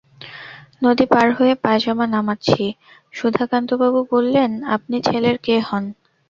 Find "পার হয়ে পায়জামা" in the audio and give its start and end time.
1.05-2.05